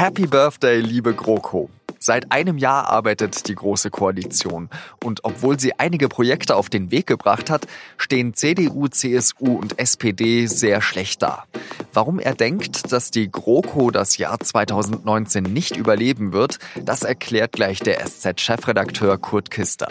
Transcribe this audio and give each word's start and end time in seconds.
Happy 0.00 0.26
Birthday, 0.26 0.80
liebe 0.80 1.12
GroKo. 1.12 1.68
Seit 1.98 2.32
einem 2.32 2.56
Jahr 2.56 2.88
arbeitet 2.88 3.48
die 3.48 3.54
Große 3.54 3.90
Koalition. 3.90 4.70
Und 5.04 5.24
obwohl 5.24 5.60
sie 5.60 5.78
einige 5.78 6.08
Projekte 6.08 6.56
auf 6.56 6.70
den 6.70 6.90
Weg 6.90 7.06
gebracht 7.06 7.50
hat, 7.50 7.66
stehen 7.98 8.32
CDU, 8.32 8.88
CSU 8.88 9.58
und 9.58 9.78
SPD 9.78 10.46
sehr 10.46 10.80
schlecht 10.80 11.20
da. 11.20 11.44
Warum 11.92 12.18
er 12.18 12.34
denkt, 12.34 12.90
dass 12.90 13.10
die 13.10 13.30
GroKo 13.30 13.90
das 13.90 14.16
Jahr 14.16 14.40
2019 14.40 15.42
nicht 15.42 15.76
überleben 15.76 16.32
wird, 16.32 16.60
das 16.82 17.02
erklärt 17.02 17.52
gleich 17.52 17.80
der 17.80 18.02
SZ-Chefredakteur 18.02 19.18
Kurt 19.18 19.50
Kister. 19.50 19.88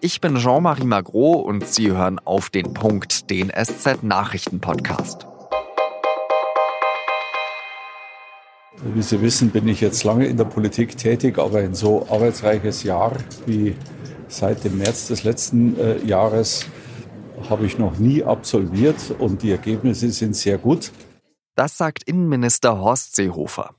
Ich 0.00 0.20
bin 0.20 0.38
Jean-Marie 0.38 0.86
Magro 0.86 1.34
und 1.34 1.68
Sie 1.68 1.92
hören 1.92 2.18
auf 2.24 2.50
den 2.50 2.74
Punkt, 2.74 3.30
den 3.30 3.48
SZ-Nachrichten-Podcast. 3.50 5.28
Wie 8.84 9.02
Sie 9.02 9.22
wissen, 9.22 9.50
bin 9.50 9.68
ich 9.68 9.80
jetzt 9.80 10.02
lange 10.02 10.26
in 10.26 10.36
der 10.36 10.44
Politik 10.44 10.96
tätig, 10.96 11.38
aber 11.38 11.58
ein 11.58 11.74
so 11.74 12.04
arbeitsreiches 12.10 12.82
Jahr 12.82 13.12
wie 13.46 13.76
seit 14.26 14.64
dem 14.64 14.78
März 14.78 15.06
des 15.06 15.22
letzten 15.22 15.78
äh, 15.78 16.04
Jahres 16.04 16.66
habe 17.48 17.64
ich 17.64 17.78
noch 17.78 17.98
nie 17.98 18.24
absolviert 18.24 19.14
und 19.18 19.42
die 19.42 19.52
Ergebnisse 19.52 20.10
sind 20.10 20.34
sehr 20.34 20.58
gut. 20.58 20.90
Das 21.54 21.76
sagt 21.76 22.02
Innenminister 22.04 22.80
Horst 22.80 23.14
Seehofer. 23.14 23.76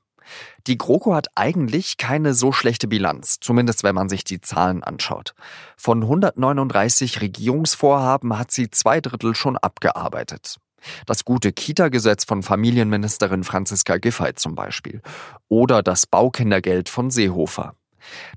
Die 0.68 0.78
GroKo 0.78 1.14
hat 1.14 1.28
eigentlich 1.36 1.98
keine 1.98 2.34
so 2.34 2.54
schlechte 2.54 2.88
Bilanz, 2.88 3.40
zumindest 3.42 3.84
wenn 3.84 3.96
man 3.96 4.08
sich 4.08 4.24
die 4.24 4.40
Zahlen 4.40 4.84
anschaut. 4.84 5.34
Von 5.76 6.04
139 6.04 7.20
Regierungsvorhaben 7.20 8.38
hat 8.38 8.52
sie 8.52 8.70
zwei 8.70 9.02
Drittel 9.02 9.36
schon 9.36 9.58
abgearbeitet. 9.58 10.60
Das 11.06 11.26
gute 11.26 11.52
Kita-Gesetz 11.52 12.26
von 12.26 12.44
Familienministerin 12.44 13.44
Franziska 13.44 13.98
Giffey 13.98 14.36
zum 14.36 14.56
Beispiel. 14.56 15.02
Oder 15.48 15.84
das 15.84 16.06
Baukindergeld 16.06 16.90
von 16.90 17.12
Seehofer. 17.12 17.76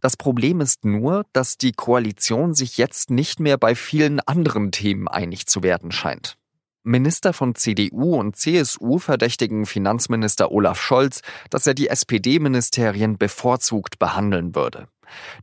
Das 0.00 0.16
Problem 0.16 0.61
ist 0.61 0.84
nur, 0.84 1.25
dass 1.33 1.58
die 1.58 1.72
Koalition 1.72 2.55
sich 2.55 2.78
jetzt 2.78 3.11
nicht 3.11 3.41
mehr 3.41 3.58
bei 3.58 3.75
vielen 3.75 4.20
anderen 4.20 4.70
Themen 4.70 5.08
einig 5.08 5.47
zu 5.47 5.62
werden 5.62 5.91
scheint. 5.91 6.36
Minister 6.86 7.33
von 7.33 7.56
CDU 7.56 8.14
und 8.14 8.36
CSU 8.36 8.98
verdächtigen 8.98 9.66
Finanzminister 9.66 10.53
Olaf 10.53 10.81
Scholz, 10.81 11.20
dass 11.50 11.66
er 11.66 11.75
die 11.75 11.88
SPD-Ministerien 11.88 13.19
bevorzugt 13.19 13.98
behandeln 13.98 14.55
würde. 14.55 14.86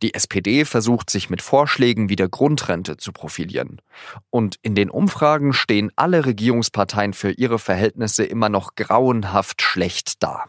Die 0.02 0.14
SPD 0.14 0.66
versucht 0.66 1.10
sich 1.10 1.30
mit 1.30 1.42
Vorschlägen 1.42 2.10
wie 2.10 2.16
der 2.16 2.30
Grundrente 2.30 2.98
zu 2.98 3.12
profilieren. 3.12 3.82
Und 4.30 4.58
in 4.62 4.76
den 4.76 4.90
Umfragen 4.90 5.54
stehen 5.54 5.92
alle 5.96 6.26
Regierungsparteien 6.26 7.14
für 7.14 7.32
ihre 7.32 7.60
Verhältnisse 7.60 8.24
immer 8.24 8.50
noch 8.50 8.76
grauenhaft 8.76 9.62
schlecht 9.62 10.24
da. 10.24 10.46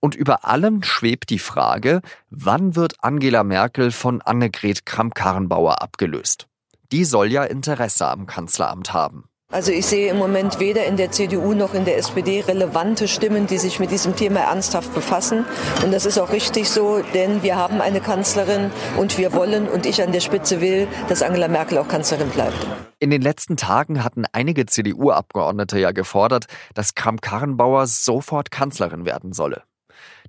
Und 0.00 0.14
über 0.14 0.44
allem 0.44 0.82
schwebt 0.82 1.30
die 1.30 1.38
Frage, 1.38 2.00
wann 2.30 2.74
wird 2.74 2.96
Angela 3.04 3.44
Merkel 3.44 3.92
von 3.92 4.20
Annegret 4.22 4.86
Kramp-Karrenbauer 4.86 5.82
abgelöst? 5.82 6.48
Die 6.90 7.04
soll 7.04 7.32
ja 7.32 7.44
Interesse 7.44 8.08
am 8.08 8.26
Kanzleramt 8.26 8.92
haben. 8.92 9.24
Also 9.52 9.70
ich 9.70 9.84
sehe 9.84 10.10
im 10.10 10.16
Moment 10.16 10.60
weder 10.60 10.86
in 10.86 10.96
der 10.96 11.10
CDU 11.10 11.52
noch 11.52 11.74
in 11.74 11.84
der 11.84 11.98
SPD 11.98 12.40
relevante 12.40 13.06
Stimmen, 13.06 13.46
die 13.46 13.58
sich 13.58 13.80
mit 13.80 13.90
diesem 13.90 14.16
Thema 14.16 14.40
ernsthaft 14.40 14.94
befassen. 14.94 15.44
Und 15.84 15.92
das 15.92 16.06
ist 16.06 16.18
auch 16.18 16.32
richtig 16.32 16.70
so, 16.70 17.02
denn 17.12 17.42
wir 17.42 17.56
haben 17.56 17.82
eine 17.82 18.00
Kanzlerin 18.00 18.70
und 18.96 19.18
wir 19.18 19.34
wollen 19.34 19.68
und 19.68 19.84
ich 19.84 20.02
an 20.02 20.10
der 20.10 20.20
Spitze 20.20 20.62
will, 20.62 20.88
dass 21.10 21.20
Angela 21.20 21.48
Merkel 21.48 21.76
auch 21.76 21.86
Kanzlerin 21.86 22.30
bleibt. 22.30 22.66
In 22.98 23.10
den 23.10 23.20
letzten 23.20 23.58
Tagen 23.58 24.02
hatten 24.02 24.24
einige 24.32 24.64
CDU-Abgeordnete 24.64 25.78
ja 25.78 25.92
gefordert, 25.92 26.46
dass 26.72 26.94
Kramp-Karrenbauer 26.94 27.86
sofort 27.86 28.50
Kanzlerin 28.50 29.04
werden 29.04 29.34
solle. 29.34 29.64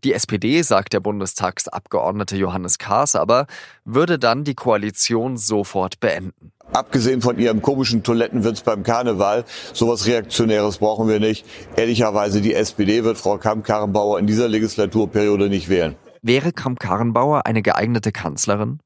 Die 0.04 0.14
SPD, 0.14 0.62
sagt 0.64 0.92
der 0.92 1.00
Bundestagsabgeordnete 1.00 2.36
Johannes 2.36 2.78
Kahrs 2.78 3.16
aber, 3.16 3.48
würde 3.86 4.20
dann 4.20 4.44
die 4.44 4.56
Koalition 4.56 5.38
sofort 5.38 6.02
beenden. 6.02 6.52
Abgesehen 6.74 7.22
von 7.22 7.38
ihrem 7.38 7.62
komischen 7.62 8.02
Toilettenwitz 8.02 8.62
beim 8.62 8.82
Karneval, 8.82 9.46
sowas 9.74 10.08
Reaktionäres 10.08 10.80
brauchen 10.80 11.08
wir 11.08 11.20
nicht. 11.20 11.46
Ehrlicherweise, 11.76 12.42
die 12.42 12.56
SPD 12.56 13.04
wird 13.04 13.18
Frau 13.18 13.38
Kamm-Karrenbauer 13.38 14.18
in 14.18 14.26
dieser 14.26 14.48
Legislaturperiode 14.48 15.50
nicht 15.50 15.70
wählen. 15.70 15.96
Wäre 16.24 16.52
Kamm-Karrenbauer 16.52 17.46
eine 17.46 17.62
geeignete 17.62 18.12
Kanzlerin? 18.12 18.80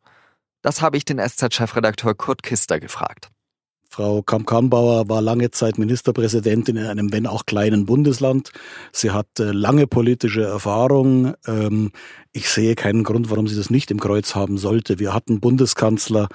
Das 0.62 0.82
habe 0.82 0.98
ich 0.98 1.06
den 1.06 1.20
SZ-Chefredakteur 1.20 2.14
Kurt 2.14 2.44
Kister 2.44 2.80
gefragt. 2.80 3.30
Frau 3.90 4.22
Kamm-Karrenbauer 4.22 5.08
war 5.08 5.22
lange 5.22 5.50
Zeit 5.52 5.78
Ministerpräsidentin 5.78 6.76
in 6.78 6.86
einem, 6.86 7.14
wenn 7.14 7.26
auch 7.26 7.46
kleinen 7.46 7.86
Bundesland. 7.86 8.52
Sie 8.92 9.12
hat 9.12 9.40
äh, 9.40 9.52
lange 9.52 9.88
politische 9.88 10.44
Erfahrung. 10.44 11.34
Ähm, 11.48 11.92
ich 12.32 12.50
sehe 12.50 12.76
keinen 12.76 13.04
Grund, 13.04 13.30
warum 13.32 13.48
sie 13.48 13.56
das 13.56 13.70
nicht 13.70 13.90
im 13.90 14.00
Kreuz 14.00 14.36
haben 14.36 14.58
sollte. 14.58 15.00
Wir 15.00 15.14
hatten 15.14 15.40
Bundeskanzler, 15.40 16.28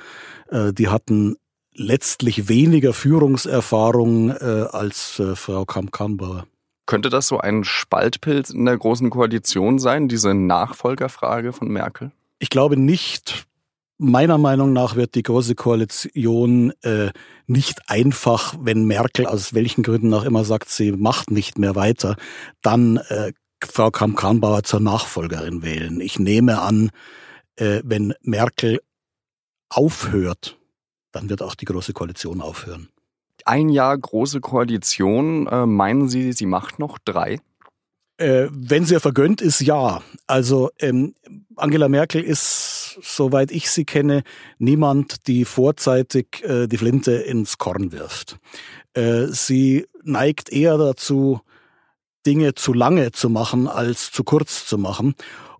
äh, 0.51 0.73
die 0.73 0.89
hatten 0.89 1.37
letztlich 1.75 2.49
weniger 2.49 2.93
Führungserfahrung 2.93 4.31
äh, 4.31 4.67
als 4.71 5.19
äh, 5.19 5.37
Frau 5.37 5.65
Kamp-Karrenbauer. 5.65 6.47
Könnte 6.87 7.11
das 7.11 7.29
so 7.29 7.39
ein 7.39 7.65
Spaltpilz 7.65 8.51
in 8.51 8.65
der 8.65 8.77
Großen 8.77 9.09
Koalition 9.09 9.79
sein, 9.79 10.09
diese 10.09 10.35
Nachfolgerfrage 10.35 11.53
von 11.53 11.69
Merkel? 11.69 12.11
Ich 12.39 12.51
glaube 12.51 12.77
nicht. 12.77 13.47
Meiner 13.99 14.37
Meinung 14.37 14.73
nach 14.73 14.97
wird 14.97 15.15
die 15.15 15.23
Große 15.23 15.55
Koalition 15.55 16.73
äh, 16.83 17.11
nicht 17.47 17.89
einfach, 17.89 18.55
wenn 18.61 18.85
Merkel 18.85 19.27
aus 19.27 19.55
welchen 19.55 19.85
Gründen 19.85 20.13
auch 20.13 20.25
immer 20.25 20.45
sagt, 20.45 20.71
sie 20.71 20.91
macht 20.91 21.31
nicht 21.31 21.57
mehr 21.57 21.77
weiter, 21.77 22.17
dann 22.63 22.97
äh, 22.97 23.33
Frau 23.65 23.93
Kramp-Karrenbauer 23.93 24.65
zur 24.65 24.81
Nachfolgerin 24.81 25.63
wählen. 25.63 26.01
Ich 26.01 26.19
nehme 26.19 26.61
an, 26.61 26.91
äh, 27.55 27.81
wenn 27.85 28.15
Merkel 28.23 28.81
aufhört, 29.69 30.59
dann 31.13 31.29
wird 31.29 31.43
auch 31.43 31.55
die 31.55 31.65
Große 31.65 31.93
Koalition 31.93 32.41
aufhören. 32.41 32.89
Ein 33.45 33.69
Jahr 33.69 33.97
Große 33.97 34.41
Koalition, 34.41 35.47
äh, 35.47 35.67
meinen 35.67 36.09
Sie, 36.09 36.33
sie 36.33 36.47
macht 36.47 36.79
noch 36.79 36.99
drei? 36.99 37.41
Äh, 38.19 38.49
wenn 38.53 38.85
sie 38.85 39.01
vergönnt 39.01 39.41
ist, 39.41 39.61
ja. 39.61 40.03
Also 40.27 40.71
ähm, 40.79 41.15
Angela 41.57 41.89
Merkel 41.89 42.23
ist, 42.23 42.99
soweit 43.03 43.51
ich 43.51 43.71
sie 43.71 43.85
kenne, 43.85 44.23
niemand, 44.59 45.27
die 45.27 45.45
vorzeitig 45.45 46.43
äh, 46.45 46.69
die 46.69 46.77
Flinte 46.77 47.13
ins 47.13 47.59
Korn 47.59 47.91
wirft. 47.91 48.39
Äh, 48.95 49.27
sie 49.29 49.87
neigt 50.05 50.53
eher 50.53 50.79
dazu, 50.79 51.41
Dinge 52.25 52.55
zu 52.55 52.73
lange 52.73 53.11
zu 53.13 53.29
machen, 53.29 53.67
als 53.67 54.13
zu 54.13 54.23
kurz 54.23 54.67
zu 54.67 54.79
machen. 54.79 55.15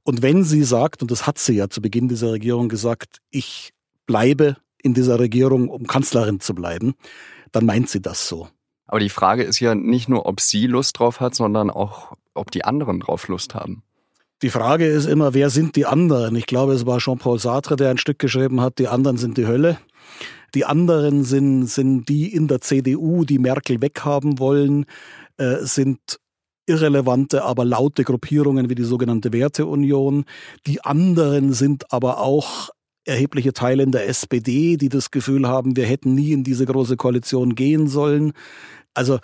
Und 0.05 0.23
wenn 0.23 0.45
sie 0.45 0.63
sagt, 0.63 1.03
und 1.03 1.11
das 1.11 1.27
hat 1.27 1.39
sie 1.39 1.55
ja 1.55 1.69
zu 1.69 1.81
Beginn 1.81 2.09
dieser 2.09 2.33
Regierung 2.33 2.69
gesagt, 2.69 3.19
ich 3.31 3.73
bleibe 4.07 4.57
in 4.83 4.95
dieser 4.95 5.19
Regierung, 5.19 5.69
um 5.69 5.87
Kanzlerin 5.87 6.41
zu 6.41 6.55
bleiben, 6.55 6.95
dann 7.53 7.67
meint 7.67 7.89
sie 7.89 8.01
das 8.01 8.29
so. 8.29 8.49
Aber 8.87 9.01
die 9.01 9.09
Frage 9.09 9.43
ist 9.43 9.61
ja 9.61 9.75
nicht 9.75 10.09
nur, 10.09 10.27
ob 10.27 10.41
sie 10.41 10.67
Lust 10.67 10.99
drauf 10.99 11.21
hat, 11.21 11.35
sondern 11.35 11.71
auch, 11.71 12.13
ob 12.35 12.51
die 12.51 12.65
anderen 12.65 13.01
drauf 13.01 13.29
Lust 13.29 13.55
haben. 13.55 13.83
Die 14.43 14.51
Frage 14.51 14.87
ist 14.87 15.07
immer, 15.07 15.35
wer 15.35 15.51
sind 15.51 15.77
die 15.77 15.87
anderen? 15.87 16.35
Ich 16.35 16.47
glaube, 16.47 16.73
es 16.73 16.85
war 16.85 16.99
Jean-Paul 16.99 17.39
Sartre, 17.39 17.77
der 17.77 17.91
ein 17.91 17.99
Stück 17.99 18.19
geschrieben 18.19 18.61
hat, 18.61 18.79
die 18.79 18.89
anderen 18.89 19.17
sind 19.17 19.39
die 19.39 19.47
Hölle. 19.47 19.79
Die 20.55 20.65
anderen 20.65 21.25
sind, 21.25 21.67
sind 21.67 22.09
die 22.09 22.35
in 22.35 22.49
der 22.49 22.61
CDU, 22.61 23.25
die 23.25 23.39
Merkel 23.39 23.81
weghaben 23.81 24.39
wollen, 24.39 24.85
äh, 25.37 25.59
sind 25.61 26.19
irrelevante, 26.67 27.45
aber 27.45 27.65
laute 27.65 28.05
Gruppierungen 28.05 28.69
wie 28.69 28.75
die 28.75 28.85
sogenannte 28.85 29.33
Werteunion. 29.33 30.25
Die 30.67 30.83
anderen 30.83 31.53
sind 31.53 31.93
aber 31.93 32.19
auch 32.19 32.71
erhebliche 33.05 33.53
Teile 33.53 33.83
in 33.83 33.93
der 33.93 34.09
SPD, 34.09 34.77
die 34.77 34.89
das 34.89 35.11
Gefühl 35.11 35.49
haben, 35.49 35.77
wir 35.77 35.87
hätten 35.87 36.15
nie 36.15 36.33
in 36.33 36.45
diese 36.45 36.67
große 36.67 36.97
Koalition 36.97 37.55
gehen 37.55 37.89
sollen. 37.89 38.33
Also 38.95 39.19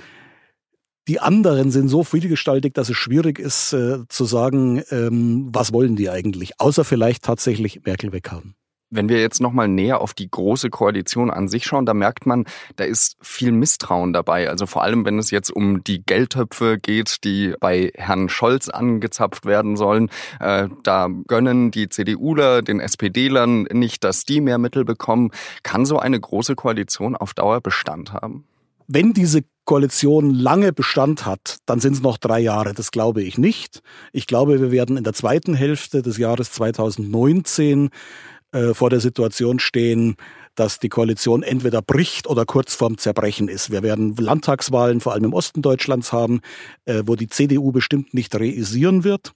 die 1.09 1.21
anderen 1.21 1.71
sind 1.71 1.89
so 1.89 2.05
vielgestaltig, 2.05 2.75
dass 2.75 2.91
es 2.91 2.97
schwierig 2.97 3.39
ist 3.39 3.73
äh, 3.73 4.01
zu 4.09 4.25
sagen, 4.27 4.83
ähm, 4.91 5.49
was 5.51 5.73
wollen 5.73 5.97
die 5.97 6.11
eigentlich, 6.11 6.61
außer 6.61 6.85
vielleicht 6.85 7.25
tatsächlich 7.25 7.85
Merkel 7.85 8.13
weghaben. 8.13 8.55
Wenn 8.91 9.09
wir 9.09 9.21
jetzt 9.21 9.41
nochmal 9.41 9.69
näher 9.69 10.01
auf 10.01 10.15
die 10.15 10.31
große 10.31 10.71
Koalition 10.71 11.31
an 11.31 11.49
sich 11.49 11.65
schauen, 11.65 11.85
da 11.85 11.93
merkt 11.93 12.25
man, 12.25 12.45
da 12.77 12.85
ist 12.85 13.17
viel 13.21 13.53
Misstrauen 13.53 14.13
dabei. 14.13 14.49
Also 14.49 14.67
vor 14.67 14.83
allem, 14.83 15.05
wenn 15.05 15.19
es 15.19 15.31
jetzt 15.31 15.51
um 15.51 15.85
die 15.85 16.03
Geldtöpfe 16.03 16.79
geht, 16.79 17.25
die 17.25 17.55
bei 17.61 17.93
Herrn 17.95 18.29
Scholz 18.29 18.69
angezapft 18.69 19.45
werden 19.45 19.77
sollen. 19.77 20.11
Äh, 20.41 20.69
da 20.83 21.09
gönnen 21.27 21.71
die 21.71 21.89
CDUler 21.89 22.63
den 22.63 22.81
SPDlern 22.81 23.65
nicht, 23.73 24.05
dass 24.05 24.25
die 24.25 24.41
mehr 24.41 24.59
Mittel 24.59 24.85
bekommen. 24.85 25.31
Kann 25.63 25.85
so 25.85 25.99
eine 25.99 26.19
große 26.19 26.55
Koalition 26.55 27.17
auf 27.17 27.35
Dauer 27.35 27.61
Bestand 27.61 28.13
haben? 28.13 28.45
Wenn 28.87 29.13
diese 29.13 29.43
Koalition 29.67 30.33
lange 30.33 30.73
Bestand 30.73 31.27
hat, 31.27 31.59
dann 31.67 31.79
sind 31.79 31.93
es 31.93 32.01
noch 32.01 32.17
drei 32.17 32.41
Jahre. 32.41 32.73
Das 32.73 32.91
glaube 32.91 33.23
ich 33.23 33.37
nicht. 33.37 33.83
Ich 34.15 34.27
glaube, 34.27 34.63
wir 34.63 34.71
werden 34.71 34.97
in 34.97 35.05
der 35.05 35.13
zweiten 35.13 35.53
Hälfte 35.53 36.01
des 36.01 36.17
Jahres 36.17 36.53
2019 36.53 37.91
äh, 38.53 38.75
vor 38.75 38.91
der 38.91 39.01
Situation 39.01 39.59
stehen, 39.59 40.17
dass 40.55 40.79
die 40.79 40.89
Koalition 40.89 41.43
entweder 41.43 41.83
bricht 41.83 42.27
oder 42.27 42.45
kurz 42.45 42.75
vorm 42.75 42.99
Zerbrechen 42.99 43.49
ist. 43.49 43.71
Wir 43.71 43.83
werden 43.83 44.17
Landtagswahlen 44.17 45.01
vor 45.01 45.13
allem 45.13 45.25
im 45.25 45.33
Osten 45.35 45.63
Deutschlands 45.63 46.13
haben, 46.13 46.41
äh, 46.85 47.03
wo 47.07 47.15
die 47.15 47.29
CDU 47.29 47.73
bestimmt 47.73 48.15
nicht 48.15 48.35
reisieren 48.35 49.05
wird. 49.05 49.33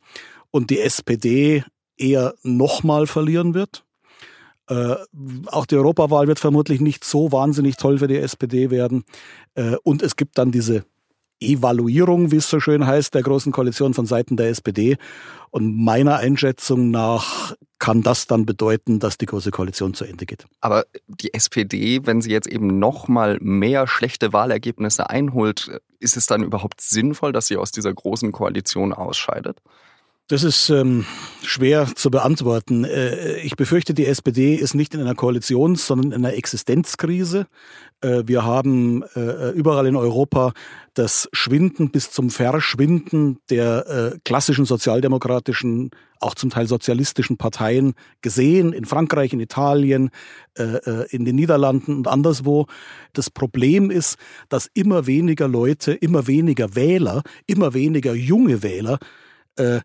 und 0.55 0.69
die 0.69 0.81
SPD 0.81 1.65
eher 1.97 2.35
nochmal 2.43 3.07
verlieren 3.07 3.55
wird. 3.55 3.85
Äh, 4.69 4.97
auch 5.47 5.67
die 5.67 5.77
Europawahl 5.77 6.29
wird 6.29 6.39
vermutlich 6.39 6.81
nicht 6.81 7.05
so 7.05 7.33
wahnsinnig 7.33 7.77
toll 7.77 7.99
für 7.99 8.09
die 8.09 8.19
SPD 8.19 8.71
werden. 8.71 9.05
Äh, 9.55 9.77
und 9.83 10.03
es 10.03 10.17
gibt 10.17 10.39
dann 10.39 10.53
diese 10.53 10.85
Evaluierung, 11.41 12.31
wie 12.31 12.37
es 12.37 12.49
so 12.49 12.61
schön 12.61 12.87
heißt, 12.87 13.15
der 13.15 13.23
Großen 13.23 13.53
Koalition 13.53 13.95
von 13.95 14.07
Seiten 14.07 14.37
der 14.37 14.49
SPD. 14.49 14.97
Und 15.51 15.77
meiner 15.77 16.17
Einschätzung 16.17 16.91
nach 16.91 17.55
kann 17.83 18.01
das 18.01 18.29
dann 18.29 18.47
bedeuten, 18.47 19.01
dass 19.01 19.19
die 19.19 19.27
Große 19.27 19.51
Koalition 19.51 19.93
zu 19.93 20.05
Ende 20.05 20.25
geht. 20.25 20.47
Aber 20.61 20.85
die 21.09 21.35
SPD, 21.35 22.07
wenn 22.07 22.23
sie 22.23 22.31
jetzt 22.31 22.47
eben 22.47 22.79
noch 22.79 23.09
mal 23.09 23.39
mehr 23.41 23.89
schlechte 23.89 24.33
Wahlergebnisse 24.33 25.11
einholt, 25.11 25.81
ist 25.99 26.17
es 26.17 26.27
dann 26.27 26.45
überhaupt 26.45 26.81
sinnvoll, 26.81 27.33
dass 27.33 27.49
sie 27.49 27.57
aus 27.57 27.73
dieser 27.73 27.93
Großen 27.93 28.31
Koalition 28.31 28.93
ausscheidet? 28.93 29.59
Das 30.29 30.45
ist 30.45 30.71
ähm, 30.71 31.05
schwer 31.43 31.87
zu 31.95 32.11
beantworten. 32.11 32.85
Äh, 32.85 33.41
ich 33.41 33.57
befürchte, 33.57 33.93
die 33.93 34.07
SPD 34.07 34.55
ist 34.55 34.75
nicht 34.75 34.95
in 34.95 35.01
einer 35.01 35.15
Koalition, 35.15 35.75
sondern 35.75 36.13
in 36.13 36.25
einer 36.25 36.35
Existenzkrise. 36.35 37.47
Äh, 38.01 38.23
wir 38.27 38.45
haben 38.45 39.03
äh, 39.15 39.51
überall 39.51 39.87
in 39.87 39.97
Europa 39.97 40.53
das 40.95 41.29
Schwinden 41.33 41.91
bis 41.91 42.13
zum 42.13 42.31
Verschwinden 42.31 43.39
der 43.51 44.13
äh, 44.15 44.19
klassischen 44.25 44.65
sozialdemokratischen, 44.65 45.91
auch 46.21 46.37
zum 46.37 46.51
Teil 46.51 46.69
sozialistischen 46.69 47.37
Parteien 47.37 47.95
gesehen, 48.21 48.73
in 48.73 48.85
Frankreich, 48.85 49.33
in 49.33 49.41
Italien, 49.41 50.11
äh, 50.57 50.63
äh, 50.63 51.07
in 51.11 51.25
den 51.25 51.35
Niederlanden 51.35 51.97
und 51.97 52.07
anderswo. 52.07 52.67
Das 53.13 53.29
Problem 53.29 53.91
ist, 53.91 54.19
dass 54.49 54.71
immer 54.73 55.07
weniger 55.07 55.49
Leute, 55.49 55.93
immer 55.93 56.29
weniger 56.29 56.77
Wähler, 56.77 57.23
immer 57.47 57.75
weniger 57.75 58.15
junge 58.15 58.63
Wähler 58.63 58.99
äh, 59.57 59.81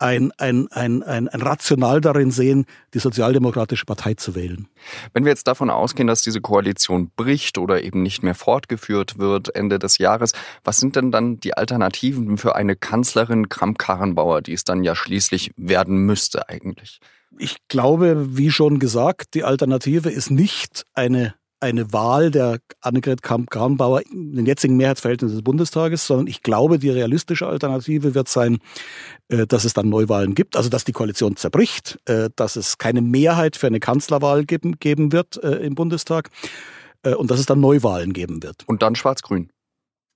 ein, 0.00 0.32
ein, 0.38 0.66
ein, 0.72 1.02
ein, 1.02 1.28
ein 1.28 1.42
Rational 1.42 2.00
darin 2.00 2.30
sehen, 2.30 2.64
die 2.94 2.98
Sozialdemokratische 2.98 3.84
Partei 3.84 4.14
zu 4.14 4.34
wählen. 4.34 4.66
Wenn 5.12 5.24
wir 5.24 5.30
jetzt 5.30 5.46
davon 5.46 5.70
ausgehen, 5.70 6.06
dass 6.06 6.22
diese 6.22 6.40
Koalition 6.40 7.10
bricht 7.14 7.58
oder 7.58 7.82
eben 7.82 8.02
nicht 8.02 8.22
mehr 8.22 8.34
fortgeführt 8.34 9.18
wird 9.18 9.54
Ende 9.54 9.78
des 9.78 9.98
Jahres, 9.98 10.32
was 10.64 10.78
sind 10.78 10.96
denn 10.96 11.12
dann 11.12 11.38
die 11.38 11.54
Alternativen 11.54 12.38
für 12.38 12.56
eine 12.56 12.76
Kanzlerin 12.76 13.48
Kramp-Karrenbauer, 13.48 14.40
die 14.40 14.54
es 14.54 14.64
dann 14.64 14.82
ja 14.82 14.96
schließlich 14.96 15.52
werden 15.56 15.98
müsste 16.06 16.48
eigentlich? 16.48 17.00
Ich 17.38 17.58
glaube, 17.68 18.36
wie 18.36 18.50
schon 18.50 18.78
gesagt, 18.78 19.34
die 19.34 19.44
Alternative 19.44 20.10
ist 20.10 20.30
nicht 20.30 20.84
eine 20.94 21.34
eine 21.60 21.92
Wahl 21.92 22.30
der 22.30 22.58
Annegret 22.80 23.22
Kramp-Karrenbauer 23.22 24.02
in 24.10 24.34
den 24.34 24.46
jetzigen 24.46 24.76
Mehrheitsverhältnissen 24.76 25.36
des 25.36 25.44
Bundestages, 25.44 26.06
sondern 26.06 26.26
ich 26.26 26.42
glaube, 26.42 26.78
die 26.78 26.90
realistische 26.90 27.46
Alternative 27.46 28.14
wird 28.14 28.28
sein, 28.28 28.58
äh, 29.28 29.46
dass 29.46 29.64
es 29.64 29.74
dann 29.74 29.88
Neuwahlen 29.88 30.34
gibt, 30.34 30.56
also 30.56 30.68
dass 30.68 30.84
die 30.84 30.92
Koalition 30.92 31.36
zerbricht, 31.36 31.98
äh, 32.06 32.30
dass 32.34 32.56
es 32.56 32.78
keine 32.78 33.02
Mehrheit 33.02 33.56
für 33.56 33.66
eine 33.66 33.80
Kanzlerwahl 33.80 34.44
geben, 34.44 34.78
geben 34.80 35.12
wird 35.12 35.42
äh, 35.42 35.56
im 35.56 35.74
Bundestag 35.74 36.30
und 37.02 37.30
dass 37.30 37.40
es 37.40 37.46
dann 37.46 37.60
Neuwahlen 37.60 38.12
geben 38.12 38.42
wird. 38.42 38.64
Und 38.66 38.82
dann 38.82 38.94
Schwarz-Grün. 38.94 39.48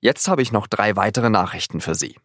Jetzt 0.00 0.26
habe 0.26 0.42
ich 0.42 0.50
noch 0.50 0.66
drei 0.66 0.96
weitere 0.96 1.30
Nachrichten 1.30 1.80
für 1.80 1.94
Sie. 1.94 2.16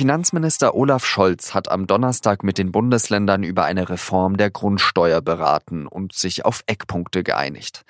Finanzminister 0.00 0.74
Olaf 0.74 1.04
Scholz 1.04 1.52
hat 1.52 1.70
am 1.70 1.86
Donnerstag 1.86 2.42
mit 2.42 2.56
den 2.56 2.72
Bundesländern 2.72 3.42
über 3.42 3.64
eine 3.64 3.90
Reform 3.90 4.38
der 4.38 4.48
Grundsteuer 4.48 5.20
beraten 5.20 5.86
und 5.86 6.14
sich 6.14 6.46
auf 6.46 6.64
Eckpunkte 6.66 7.22
geeinigt. 7.22 7.84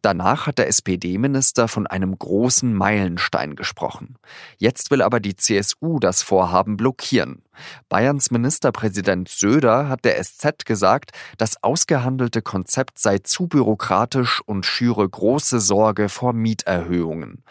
Danach 0.00 0.46
hat 0.46 0.58
der 0.58 0.68
SPD-Minister 0.68 1.66
von 1.66 1.88
einem 1.88 2.16
großen 2.16 2.72
Meilenstein 2.72 3.56
gesprochen. 3.56 4.14
Jetzt 4.58 4.92
will 4.92 5.02
aber 5.02 5.18
die 5.18 5.34
CSU 5.34 5.98
das 5.98 6.22
Vorhaben 6.22 6.76
blockieren. 6.76 7.42
Bayerns 7.88 8.30
Ministerpräsident 8.30 9.28
Söder 9.28 9.88
hat 9.88 10.04
der 10.04 10.22
SZ 10.22 10.64
gesagt, 10.64 11.12
das 11.38 11.62
ausgehandelte 11.62 12.42
Konzept 12.42 12.98
sei 12.98 13.18
zu 13.18 13.46
bürokratisch 13.46 14.40
und 14.46 14.66
schüre 14.66 15.08
große 15.08 15.60
Sorge 15.60 16.08
vor 16.08 16.32
Mieterhöhungen. 16.32 17.44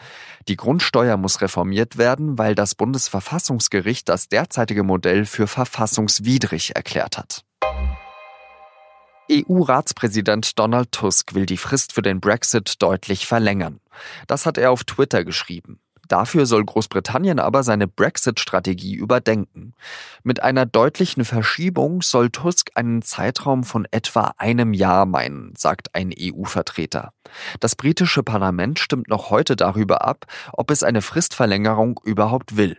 Die 0.48 0.56
Grundsteuer 0.56 1.16
muss 1.16 1.40
reformiert 1.40 1.98
werden, 1.98 2.38
weil 2.38 2.54
das 2.54 2.74
Bundesverfassungsgericht 2.74 4.08
das 4.08 4.28
derzeitige 4.28 4.82
Modell 4.82 5.24
für 5.24 5.46
verfassungswidrig 5.46 6.76
erklärt 6.76 7.18
hat. 7.18 7.44
EU-Ratspräsident 9.30 10.58
Donald 10.58 10.92
Tusk 10.92 11.34
will 11.34 11.46
die 11.46 11.56
Frist 11.56 11.92
für 11.92 12.02
den 12.02 12.20
Brexit 12.20 12.80
deutlich 12.80 13.26
verlängern. 13.26 13.80
Das 14.28 14.46
hat 14.46 14.56
er 14.56 14.70
auf 14.70 14.84
Twitter 14.84 15.24
geschrieben. 15.24 15.80
Dafür 16.08 16.46
soll 16.46 16.64
Großbritannien 16.64 17.38
aber 17.38 17.62
seine 17.62 17.88
Brexit-Strategie 17.88 18.94
überdenken. 18.94 19.74
Mit 20.22 20.42
einer 20.42 20.66
deutlichen 20.66 21.24
Verschiebung 21.24 22.02
soll 22.02 22.30
Tusk 22.30 22.70
einen 22.74 23.02
Zeitraum 23.02 23.64
von 23.64 23.86
etwa 23.90 24.34
einem 24.36 24.72
Jahr 24.72 25.06
meinen, 25.06 25.54
sagt 25.56 25.94
ein 25.94 26.12
EU-Vertreter. 26.16 27.12
Das 27.60 27.74
britische 27.74 28.22
Parlament 28.22 28.78
stimmt 28.78 29.08
noch 29.08 29.30
heute 29.30 29.56
darüber 29.56 30.06
ab, 30.06 30.26
ob 30.52 30.70
es 30.70 30.82
eine 30.82 31.02
Fristverlängerung 31.02 32.00
überhaupt 32.04 32.56
will. 32.56 32.78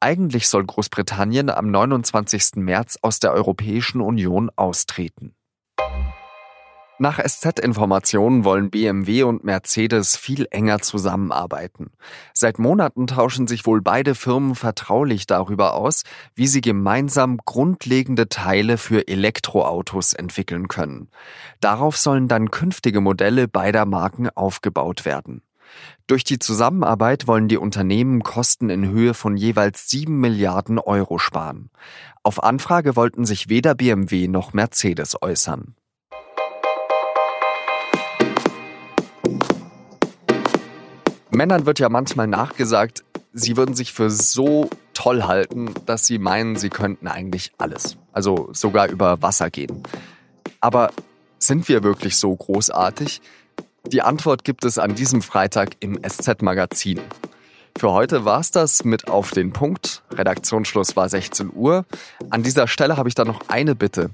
Eigentlich 0.00 0.48
soll 0.48 0.64
Großbritannien 0.64 1.50
am 1.50 1.70
29. 1.70 2.56
März 2.56 2.98
aus 3.02 3.20
der 3.20 3.32
Europäischen 3.32 4.00
Union 4.00 4.50
austreten. 4.56 5.34
Nach 7.02 7.18
SZ-Informationen 7.18 8.44
wollen 8.44 8.70
BMW 8.70 9.24
und 9.24 9.42
Mercedes 9.42 10.16
viel 10.16 10.46
enger 10.52 10.78
zusammenarbeiten. 10.78 11.90
Seit 12.32 12.60
Monaten 12.60 13.08
tauschen 13.08 13.48
sich 13.48 13.66
wohl 13.66 13.82
beide 13.82 14.14
Firmen 14.14 14.54
vertraulich 14.54 15.26
darüber 15.26 15.74
aus, 15.74 16.04
wie 16.36 16.46
sie 16.46 16.60
gemeinsam 16.60 17.38
grundlegende 17.44 18.28
Teile 18.28 18.78
für 18.78 19.08
Elektroautos 19.08 20.12
entwickeln 20.12 20.68
können. 20.68 21.08
Darauf 21.58 21.96
sollen 21.96 22.28
dann 22.28 22.52
künftige 22.52 23.00
Modelle 23.00 23.48
beider 23.48 23.84
Marken 23.84 24.28
aufgebaut 24.30 25.04
werden. 25.04 25.42
Durch 26.06 26.22
die 26.22 26.38
Zusammenarbeit 26.38 27.26
wollen 27.26 27.48
die 27.48 27.58
Unternehmen 27.58 28.22
Kosten 28.22 28.70
in 28.70 28.88
Höhe 28.88 29.14
von 29.14 29.36
jeweils 29.36 29.90
7 29.90 30.20
Milliarden 30.20 30.78
Euro 30.78 31.18
sparen. 31.18 31.70
Auf 32.22 32.44
Anfrage 32.44 32.94
wollten 32.94 33.24
sich 33.24 33.48
weder 33.48 33.74
BMW 33.74 34.28
noch 34.28 34.52
Mercedes 34.52 35.20
äußern. 35.20 35.74
Männern 41.42 41.66
wird 41.66 41.80
ja 41.80 41.88
manchmal 41.88 42.28
nachgesagt, 42.28 43.02
sie 43.32 43.56
würden 43.56 43.74
sich 43.74 43.92
für 43.92 44.10
so 44.10 44.70
toll 44.94 45.24
halten, 45.24 45.74
dass 45.86 46.06
sie 46.06 46.20
meinen, 46.20 46.54
sie 46.54 46.70
könnten 46.70 47.08
eigentlich 47.08 47.50
alles. 47.58 47.96
Also 48.12 48.50
sogar 48.52 48.88
über 48.88 49.22
Wasser 49.22 49.50
gehen. 49.50 49.82
Aber 50.60 50.92
sind 51.40 51.68
wir 51.68 51.82
wirklich 51.82 52.16
so 52.16 52.32
großartig? 52.36 53.20
Die 53.88 54.02
Antwort 54.02 54.44
gibt 54.44 54.64
es 54.64 54.78
an 54.78 54.94
diesem 54.94 55.20
Freitag 55.20 55.70
im 55.80 55.98
SZ-Magazin. 56.00 57.00
Für 57.76 57.90
heute 57.90 58.24
war's 58.24 58.52
das 58.52 58.84
mit 58.84 59.08
Auf 59.08 59.32
den 59.32 59.52
Punkt. 59.52 60.04
Redaktionsschluss 60.12 60.94
war 60.94 61.08
16 61.08 61.50
Uhr. 61.52 61.86
An 62.30 62.44
dieser 62.44 62.68
Stelle 62.68 62.96
habe 62.96 63.08
ich 63.08 63.16
da 63.16 63.24
noch 63.24 63.48
eine 63.48 63.74
Bitte. 63.74 64.10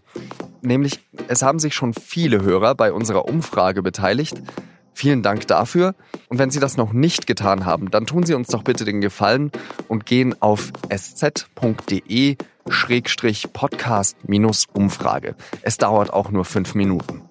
Nämlich, 0.63 1.01
es 1.29 1.43
haben 1.43 1.59
sich 1.59 1.75
schon 1.75 1.93
viele 1.93 2.41
Hörer 2.41 2.75
bei 2.75 2.91
unserer 2.91 3.27
Umfrage 3.27 3.83
beteiligt. 3.83 4.41
Vielen 4.99 5.23
Dank 5.23 5.47
dafür. 5.47 5.95
Und 6.29 6.41
wenn 6.41 6.51
Sie 6.51 6.59
das 6.59 6.77
noch 6.77 6.93
nicht 6.93 7.29
getan 7.29 7.65
haben, 7.65 7.89
dann 7.89 8.05
tun 8.05 8.25
Sie 8.27 8.35
uns 8.35 8.49
doch 8.49 8.65
bitte 8.65 8.85
den 8.85 9.01
Gefallen 9.01 9.53
und 9.87 10.07
gehen 10.07 10.35
auf 10.43 10.73
sz.de 10.89 12.35
Podcast-Umfrage. 13.53 15.37
Es 15.63 15.77
dauert 15.77 16.13
auch 16.13 16.33
nur 16.33 16.45
fünf 16.45 16.75
Minuten. 16.75 17.23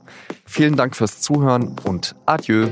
Vielen 0.45 0.77
Dank 0.77 0.95
fürs 0.95 1.19
Zuhören 1.19 1.75
und 1.83 2.15
adieu. 2.25 2.69